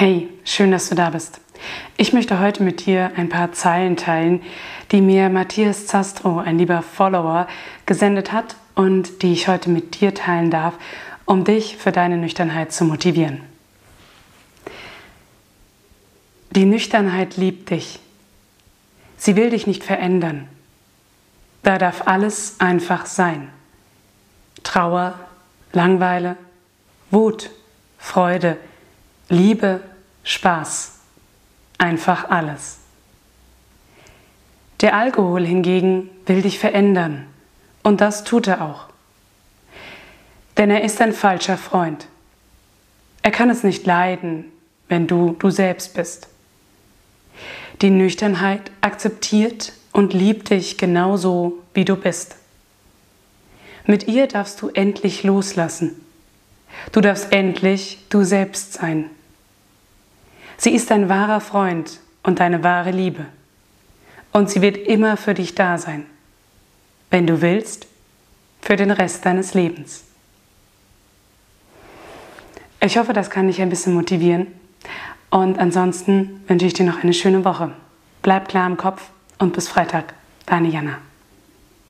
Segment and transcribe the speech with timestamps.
[0.00, 1.40] Hey, schön, dass du da bist.
[1.96, 4.42] Ich möchte heute mit dir ein paar Zeilen teilen,
[4.92, 7.48] die mir Matthias Zastro, ein lieber Follower,
[7.84, 10.74] gesendet hat und die ich heute mit dir teilen darf,
[11.24, 13.40] um dich für deine Nüchternheit zu motivieren.
[16.52, 17.98] Die Nüchternheit liebt dich.
[19.16, 20.48] Sie will dich nicht verändern.
[21.64, 23.48] Da darf alles einfach sein.
[24.62, 25.18] Trauer,
[25.72, 26.36] Langweile,
[27.10, 27.50] Wut,
[27.98, 28.58] Freude,
[29.28, 29.80] Liebe,
[30.24, 30.92] Spaß.
[31.76, 32.78] Einfach alles.
[34.80, 37.26] Der Alkohol hingegen will dich verändern.
[37.82, 38.86] Und das tut er auch.
[40.56, 42.06] Denn er ist ein falscher Freund.
[43.22, 44.46] Er kann es nicht leiden,
[44.88, 46.28] wenn du du selbst bist.
[47.82, 52.36] Die Nüchternheit akzeptiert und liebt dich genauso, wie du bist.
[53.86, 56.04] Mit ihr darfst du endlich loslassen.
[56.92, 59.10] Du darfst endlich du selbst sein.
[60.58, 63.24] Sie ist dein wahrer Freund und deine wahre Liebe.
[64.32, 66.04] Und sie wird immer für dich da sein.
[67.10, 67.86] Wenn du willst,
[68.60, 70.04] für den Rest deines Lebens.
[72.80, 74.48] Ich hoffe, das kann dich ein bisschen motivieren.
[75.30, 77.72] Und ansonsten wünsche ich dir noch eine schöne Woche.
[78.22, 80.14] Bleib klar im Kopf und bis Freitag.
[80.44, 80.98] Deine Jana.